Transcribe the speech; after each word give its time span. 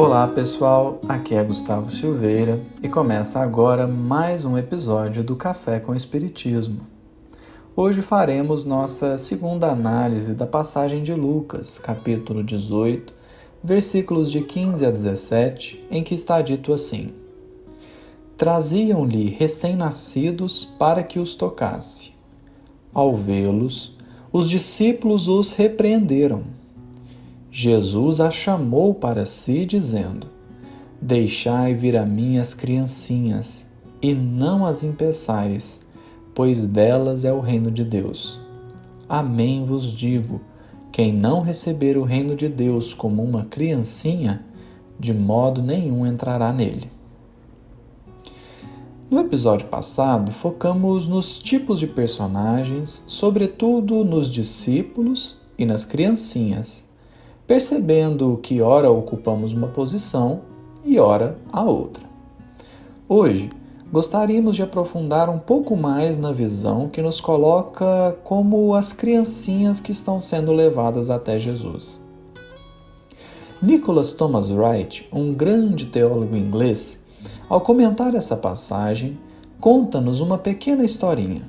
Olá 0.00 0.28
pessoal, 0.28 1.00
aqui 1.08 1.34
é 1.34 1.42
Gustavo 1.42 1.90
Silveira 1.90 2.60
e 2.80 2.88
começa 2.88 3.40
agora 3.40 3.84
mais 3.84 4.44
um 4.44 4.56
episódio 4.56 5.24
do 5.24 5.34
Café 5.34 5.80
com 5.80 5.92
Espiritismo. 5.92 6.82
Hoje 7.74 8.00
faremos 8.00 8.64
nossa 8.64 9.18
segunda 9.18 9.66
análise 9.66 10.34
da 10.34 10.46
passagem 10.46 11.02
de 11.02 11.12
Lucas, 11.12 11.80
capítulo 11.80 12.44
18, 12.44 13.12
versículos 13.60 14.30
de 14.30 14.42
15 14.42 14.86
a 14.86 14.90
17, 14.92 15.84
em 15.90 16.04
que 16.04 16.14
está 16.14 16.40
dito 16.42 16.72
assim: 16.72 17.12
Traziam-lhe 18.36 19.28
recém-nascidos 19.30 20.64
para 20.64 21.02
que 21.02 21.18
os 21.18 21.34
tocasse. 21.34 22.12
Ao 22.94 23.16
vê-los, 23.16 23.98
os 24.32 24.48
discípulos 24.48 25.26
os 25.26 25.50
repreenderam. 25.50 26.56
Jesus 27.50 28.20
a 28.20 28.30
chamou 28.30 28.94
para 28.94 29.24
si, 29.24 29.64
dizendo: 29.64 30.26
Deixai 31.00 31.74
vir 31.74 31.96
a 31.96 32.04
mim 32.04 32.38
as 32.38 32.54
criancinhas, 32.54 33.66
e 34.02 34.14
não 34.14 34.66
as 34.66 34.82
impeçais, 34.82 35.80
pois 36.34 36.66
delas 36.66 37.24
é 37.24 37.32
o 37.32 37.40
reino 37.40 37.70
de 37.70 37.84
Deus. 37.84 38.40
Amém 39.08 39.64
vos 39.64 39.90
digo: 39.90 40.40
quem 40.92 41.12
não 41.12 41.40
receber 41.40 41.96
o 41.96 42.02
reino 42.02 42.34
de 42.34 42.48
Deus 42.48 42.92
como 42.92 43.22
uma 43.22 43.44
criancinha, 43.44 44.44
de 44.98 45.14
modo 45.14 45.62
nenhum 45.62 46.06
entrará 46.06 46.52
nele. 46.52 46.90
No 49.10 49.20
episódio 49.20 49.68
passado, 49.68 50.32
focamos 50.32 51.08
nos 51.08 51.38
tipos 51.38 51.80
de 51.80 51.86
personagens, 51.86 53.02
sobretudo 53.06 54.04
nos 54.04 54.30
discípulos 54.30 55.40
e 55.56 55.64
nas 55.64 55.84
criancinhas, 55.84 56.87
percebendo 57.48 58.38
que 58.42 58.60
ora 58.60 58.90
ocupamos 58.90 59.54
uma 59.54 59.68
posição 59.68 60.42
e 60.84 60.98
ora 60.98 61.38
a 61.50 61.62
outra. 61.62 62.04
Hoje, 63.08 63.50
gostaríamos 63.90 64.54
de 64.54 64.62
aprofundar 64.62 65.30
um 65.30 65.38
pouco 65.38 65.74
mais 65.74 66.18
na 66.18 66.30
visão 66.30 66.90
que 66.90 67.00
nos 67.00 67.22
coloca 67.22 68.14
como 68.22 68.74
as 68.74 68.92
criancinhas 68.92 69.80
que 69.80 69.92
estão 69.92 70.20
sendo 70.20 70.52
levadas 70.52 71.08
até 71.08 71.38
Jesus. 71.38 71.98
Nicholas 73.62 74.12
Thomas 74.12 74.50
Wright, 74.50 75.08
um 75.10 75.32
grande 75.32 75.86
teólogo 75.86 76.36
inglês, 76.36 77.02
ao 77.48 77.62
comentar 77.62 78.14
essa 78.14 78.36
passagem, 78.36 79.16
conta-nos 79.58 80.20
uma 80.20 80.36
pequena 80.36 80.84
historinha. 80.84 81.42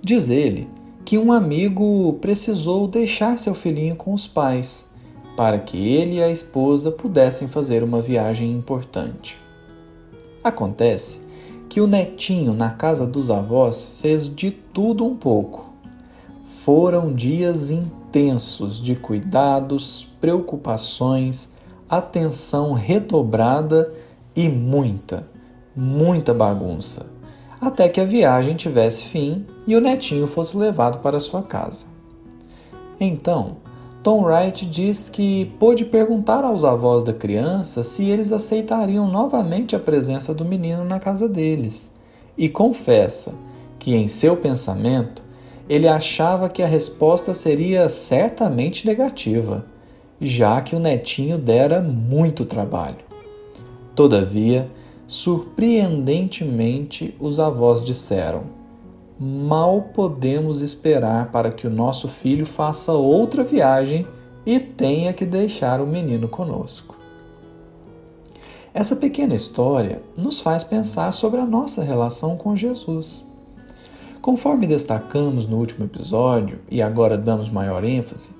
Diz 0.00 0.30
ele 0.30 0.66
que 1.04 1.18
um 1.18 1.30
amigo 1.30 2.14
precisou 2.14 2.88
deixar 2.88 3.38
seu 3.38 3.54
filhinho 3.54 3.94
com 3.94 4.14
os 4.14 4.26
pais 4.26 4.90
para 5.36 5.58
que 5.58 5.76
ele 5.76 6.16
e 6.16 6.22
a 6.22 6.30
esposa 6.30 6.90
pudessem 6.90 7.48
fazer 7.48 7.82
uma 7.82 8.02
viagem 8.02 8.50
importante. 8.52 9.38
Acontece 10.44 11.20
que 11.68 11.80
o 11.80 11.86
netinho 11.86 12.52
na 12.52 12.70
casa 12.70 13.06
dos 13.06 13.30
avós 13.30 13.98
fez 14.00 14.28
de 14.28 14.50
tudo 14.50 15.06
um 15.06 15.16
pouco. 15.16 15.72
Foram 16.44 17.12
dias 17.12 17.70
intensos 17.70 18.80
de 18.80 18.94
cuidados, 18.94 20.06
preocupações, 20.20 21.50
atenção 21.88 22.72
redobrada 22.72 23.92
e 24.34 24.48
muita, 24.48 25.26
muita 25.74 26.34
bagunça, 26.34 27.06
até 27.60 27.88
que 27.88 28.00
a 28.00 28.04
viagem 28.04 28.54
tivesse 28.54 29.04
fim 29.04 29.46
e 29.66 29.74
o 29.76 29.80
netinho 29.80 30.26
fosse 30.26 30.56
levado 30.56 30.98
para 30.98 31.20
sua 31.20 31.42
casa. 31.42 31.86
Então, 33.00 33.56
Tom 34.02 34.24
Wright 34.24 34.66
diz 34.66 35.08
que 35.08 35.44
pôde 35.60 35.84
perguntar 35.84 36.42
aos 36.42 36.64
avós 36.64 37.04
da 37.04 37.12
criança 37.12 37.84
se 37.84 38.06
eles 38.06 38.32
aceitariam 38.32 39.06
novamente 39.06 39.76
a 39.76 39.78
presença 39.78 40.34
do 40.34 40.44
menino 40.44 40.84
na 40.84 40.98
casa 40.98 41.28
deles, 41.28 41.92
e 42.36 42.48
confessa 42.48 43.32
que, 43.78 43.94
em 43.94 44.08
seu 44.08 44.36
pensamento, 44.36 45.22
ele 45.68 45.86
achava 45.86 46.48
que 46.48 46.64
a 46.64 46.66
resposta 46.66 47.32
seria 47.32 47.88
certamente 47.88 48.84
negativa, 48.84 49.64
já 50.20 50.60
que 50.60 50.74
o 50.74 50.80
netinho 50.80 51.38
dera 51.38 51.80
muito 51.80 52.44
trabalho. 52.44 52.96
Todavia, 53.94 54.68
surpreendentemente, 55.06 57.14
os 57.20 57.38
avós 57.38 57.84
disseram: 57.84 58.61
Mal 59.24 59.90
podemos 59.94 60.62
esperar 60.62 61.30
para 61.30 61.52
que 61.52 61.64
o 61.64 61.70
nosso 61.70 62.08
filho 62.08 62.44
faça 62.44 62.92
outra 62.92 63.44
viagem 63.44 64.04
e 64.44 64.58
tenha 64.58 65.12
que 65.12 65.24
deixar 65.24 65.80
o 65.80 65.86
menino 65.86 66.26
conosco. 66.26 66.96
Essa 68.74 68.96
pequena 68.96 69.32
história 69.32 70.02
nos 70.16 70.40
faz 70.40 70.64
pensar 70.64 71.12
sobre 71.12 71.38
a 71.38 71.46
nossa 71.46 71.84
relação 71.84 72.36
com 72.36 72.56
Jesus. 72.56 73.30
Conforme 74.20 74.66
destacamos 74.66 75.46
no 75.46 75.56
último 75.56 75.84
episódio 75.84 76.58
e 76.68 76.82
agora 76.82 77.16
damos 77.16 77.48
maior 77.48 77.84
ênfase, 77.84 78.30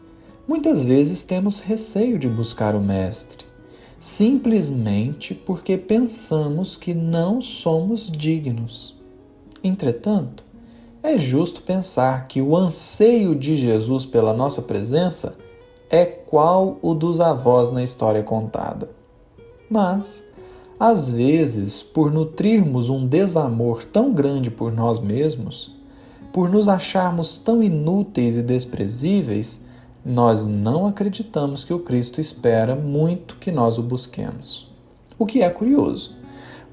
muitas 0.49 0.82
vezes 0.82 1.22
temos 1.22 1.60
receio 1.60 2.19
de 2.19 2.26
buscar 2.26 2.75
o 2.75 2.81
Mestre 2.81 3.47
simplesmente 4.00 5.32
porque 5.32 5.78
pensamos 5.78 6.75
que 6.75 6.93
não 6.93 7.41
somos 7.41 8.10
dignos. 8.10 9.00
Entretanto, 9.62 10.43
é 11.03 11.19
justo 11.19 11.63
pensar 11.63 12.29
que 12.29 12.41
o 12.41 12.57
anseio 12.57 13.35
de 13.35 13.57
Jesus 13.57 14.07
pela 14.07 14.33
nossa 14.33 14.63
presença 14.63 15.37
é 15.91 16.07
qual 16.07 16.79
o 16.81 16.95
dos 16.95 17.21
avós 17.21 17.71
na 17.73 17.83
história 17.83 18.23
contada. 18.23 18.89
Mas, 19.69 20.25
às 20.79 21.11
vezes, 21.11 21.83
por 21.83 22.12
nutrirmos 22.12 22.89
um 22.89 23.07
desamor 23.07 23.85
tão 23.85 24.12
grande 24.12 24.51
por 24.51 24.73
nós 24.73 25.01
mesmos, 25.01 25.75
por 26.33 26.49
nos 26.49 26.69
acharmos 26.69 27.37
tão 27.37 27.62
inúteis 27.62 28.37
e 28.37 28.43
desprezíveis, 28.43 29.62
nós 30.05 30.47
não 30.47 30.87
acreditamos 30.87 31.62
que 31.62 31.75
o 31.75 31.81
Cristo 31.81 32.21
espera 32.21 32.75
muito 32.75 33.37
que 33.37 33.53
nós 33.53 33.77
o 33.77 33.83
busquemos. 33.83 34.71
O 35.19 35.27
que 35.27 35.43
é 35.43 35.51
curioso, 35.51 36.17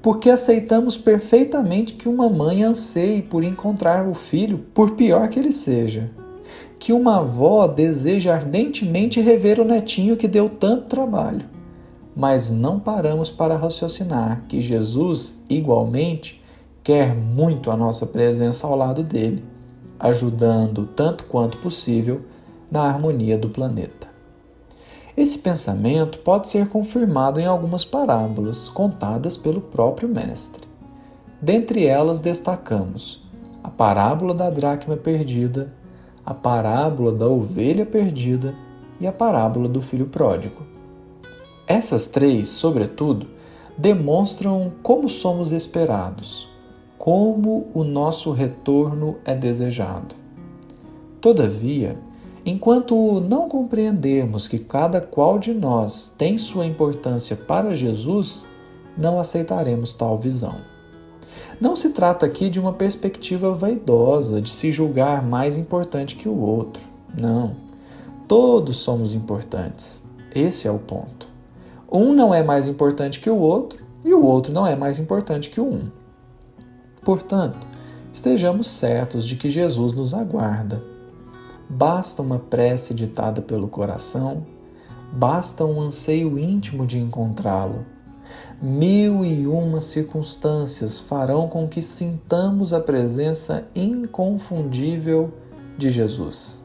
porque 0.02 0.30
aceitamos 0.30 0.96
perfeitamente 0.96 1.94
que 1.94 2.08
uma 2.08 2.28
mãe 2.28 2.62
anseie 2.62 3.20
por 3.20 3.44
encontrar 3.44 4.08
o 4.08 4.14
filho, 4.14 4.58
por 4.72 4.92
pior 4.92 5.28
que 5.28 5.38
ele 5.38 5.52
seja. 5.52 6.10
Que 6.78 6.92
uma 6.92 7.18
avó 7.18 7.66
deseja 7.66 8.34
ardentemente 8.34 9.20
rever 9.20 9.60
o 9.60 9.64
netinho 9.64 10.16
que 10.16 10.26
deu 10.26 10.48
tanto 10.48 10.86
trabalho. 10.86 11.44
Mas 12.16 12.50
não 12.50 12.80
paramos 12.80 13.30
para 13.30 13.56
raciocinar 13.56 14.42
que 14.48 14.60
Jesus, 14.60 15.42
igualmente, 15.48 16.42
quer 16.82 17.14
muito 17.14 17.70
a 17.70 17.76
nossa 17.76 18.06
presença 18.06 18.66
ao 18.66 18.74
lado 18.74 19.02
dele, 19.02 19.44
ajudando 19.98 20.86
tanto 20.96 21.24
quanto 21.24 21.58
possível 21.58 22.22
na 22.70 22.82
harmonia 22.82 23.36
do 23.36 23.50
planeta. 23.50 24.09
Esse 25.16 25.38
pensamento 25.38 26.18
pode 26.20 26.48
ser 26.48 26.68
confirmado 26.68 27.40
em 27.40 27.46
algumas 27.46 27.84
parábolas 27.84 28.68
contadas 28.68 29.36
pelo 29.36 29.60
próprio 29.60 30.08
Mestre. 30.08 30.62
Dentre 31.40 31.86
elas 31.86 32.20
destacamos 32.20 33.22
a 33.62 33.68
parábola 33.68 34.34
da 34.34 34.48
dracma 34.50 34.96
perdida, 34.96 35.72
a 36.24 36.32
parábola 36.32 37.12
da 37.12 37.26
ovelha 37.26 37.84
perdida 37.84 38.54
e 39.00 39.06
a 39.06 39.12
parábola 39.12 39.68
do 39.68 39.82
filho 39.82 40.06
pródigo. 40.06 40.62
Essas 41.66 42.06
três, 42.06 42.48
sobretudo, 42.48 43.26
demonstram 43.76 44.72
como 44.82 45.08
somos 45.08 45.52
esperados, 45.52 46.48
como 46.98 47.68
o 47.72 47.82
nosso 47.82 48.32
retorno 48.32 49.16
é 49.24 49.34
desejado. 49.34 50.14
Todavia, 51.20 51.96
Enquanto 52.44 53.20
não 53.20 53.48
compreendermos 53.48 54.48
que 54.48 54.58
cada 54.58 55.00
qual 55.00 55.38
de 55.38 55.52
nós 55.52 56.14
tem 56.16 56.38
sua 56.38 56.64
importância 56.64 57.36
para 57.36 57.74
Jesus, 57.74 58.46
não 58.96 59.20
aceitaremos 59.20 59.92
tal 59.92 60.18
visão. 60.18 60.56
Não 61.60 61.76
se 61.76 61.90
trata 61.90 62.24
aqui 62.24 62.48
de 62.48 62.58
uma 62.58 62.72
perspectiva 62.72 63.52
vaidosa, 63.52 64.40
de 64.40 64.50
se 64.50 64.72
julgar 64.72 65.22
mais 65.22 65.58
importante 65.58 66.16
que 66.16 66.28
o 66.28 66.40
outro. 66.40 66.82
Não. 67.18 67.54
Todos 68.26 68.78
somos 68.78 69.14
importantes. 69.14 70.02
Esse 70.34 70.66
é 70.66 70.70
o 70.70 70.78
ponto. 70.78 71.28
Um 71.92 72.14
não 72.14 72.32
é 72.32 72.42
mais 72.42 72.66
importante 72.66 73.20
que 73.20 73.28
o 73.28 73.36
outro 73.36 73.84
e 74.02 74.14
o 74.14 74.24
outro 74.24 74.50
não 74.52 74.66
é 74.66 74.74
mais 74.74 74.98
importante 74.98 75.50
que 75.50 75.60
o 75.60 75.66
um. 75.66 75.82
Portanto, 77.02 77.58
estejamos 78.12 78.68
certos 78.68 79.26
de 79.26 79.36
que 79.36 79.50
Jesus 79.50 79.92
nos 79.92 80.14
aguarda 80.14 80.82
Basta 81.72 82.20
uma 82.20 82.40
prece 82.40 82.92
ditada 82.92 83.40
pelo 83.40 83.68
coração, 83.68 84.44
basta 85.12 85.64
um 85.64 85.80
anseio 85.80 86.36
íntimo 86.36 86.84
de 86.84 86.98
encontrá-lo. 86.98 87.86
Mil 88.60 89.24
e 89.24 89.46
uma 89.46 89.80
circunstâncias 89.80 90.98
farão 90.98 91.48
com 91.48 91.68
que 91.68 91.80
sintamos 91.80 92.72
a 92.72 92.80
presença 92.80 93.68
inconfundível 93.74 95.32
de 95.78 95.90
Jesus. 95.90 96.60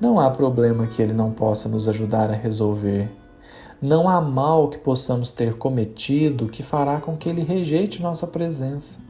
Não 0.00 0.18
há 0.18 0.30
problema 0.30 0.86
que 0.86 1.02
ele 1.02 1.12
não 1.12 1.30
possa 1.30 1.68
nos 1.68 1.86
ajudar 1.86 2.30
a 2.30 2.34
resolver. 2.34 3.10
Não 3.80 4.08
há 4.08 4.22
mal 4.22 4.68
que 4.68 4.78
possamos 4.78 5.30
ter 5.30 5.54
cometido 5.58 6.48
que 6.48 6.62
fará 6.62 6.98
com 6.98 7.14
que 7.14 7.28
ele 7.28 7.42
rejeite 7.42 8.02
nossa 8.02 8.26
presença. 8.26 9.00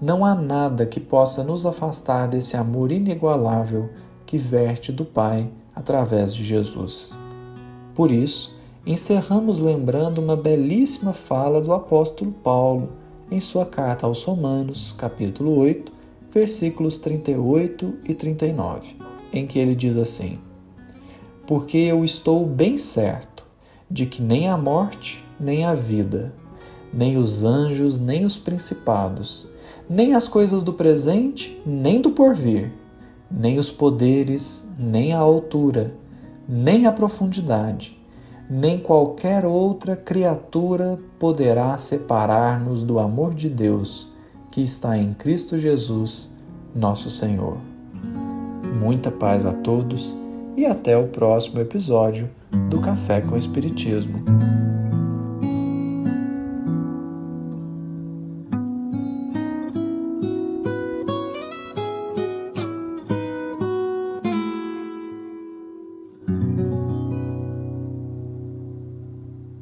Não 0.00 0.24
há 0.24 0.34
nada 0.36 0.86
que 0.86 1.00
possa 1.00 1.42
nos 1.42 1.66
afastar 1.66 2.28
desse 2.28 2.56
amor 2.56 2.92
inigualável 2.92 3.90
que 4.26 4.36
verte 4.36 4.90
do 4.90 5.04
Pai 5.04 5.48
através 5.74 6.34
de 6.34 6.44
Jesus. 6.44 7.14
Por 7.94 8.10
isso, 8.10 8.54
encerramos 8.84 9.60
lembrando 9.60 10.18
uma 10.18 10.36
belíssima 10.36 11.12
fala 11.12 11.60
do 11.60 11.72
apóstolo 11.72 12.32
Paulo 12.32 12.90
em 13.30 13.40
sua 13.40 13.64
carta 13.64 14.06
aos 14.06 14.22
Romanos, 14.24 14.94
capítulo 14.98 15.56
8, 15.56 15.92
versículos 16.30 16.98
38 16.98 17.94
e 18.04 18.14
39, 18.14 18.96
em 19.32 19.46
que 19.46 19.58
ele 19.58 19.74
diz 19.74 19.96
assim: 19.96 20.38
Porque 21.46 21.78
eu 21.78 22.04
estou 22.04 22.44
bem 22.44 22.76
certo 22.76 23.44
de 23.90 24.06
que 24.06 24.20
nem 24.20 24.48
a 24.48 24.56
morte, 24.56 25.24
nem 25.38 25.64
a 25.64 25.74
vida, 25.74 26.34
nem 26.92 27.16
os 27.16 27.44
anjos, 27.44 27.98
nem 27.98 28.24
os 28.24 28.36
principados, 28.36 29.48
nem 29.88 30.14
as 30.14 30.26
coisas 30.26 30.62
do 30.62 30.72
presente, 30.72 31.60
nem 31.64 32.00
do 32.00 32.10
porvir, 32.10 32.72
nem 33.30 33.58
os 33.58 33.70
poderes, 33.70 34.68
nem 34.78 35.12
a 35.12 35.18
altura, 35.18 35.92
nem 36.48 36.86
a 36.86 36.92
profundidade, 36.92 37.98
nem 38.48 38.78
qualquer 38.78 39.44
outra 39.44 39.96
criatura 39.96 40.98
poderá 41.18 41.76
separar-nos 41.78 42.82
do 42.82 42.98
amor 42.98 43.34
de 43.34 43.48
Deus 43.48 44.08
que 44.50 44.62
está 44.62 44.96
em 44.96 45.12
Cristo 45.12 45.58
Jesus, 45.58 46.34
nosso 46.74 47.10
Senhor. 47.10 47.56
Muita 48.80 49.10
paz 49.10 49.44
a 49.44 49.52
todos 49.52 50.16
e 50.56 50.64
até 50.64 50.96
o 50.96 51.08
próximo 51.08 51.60
episódio 51.60 52.30
do 52.70 52.80
Café 52.80 53.20
com 53.20 53.36
Espiritismo. 53.36 54.65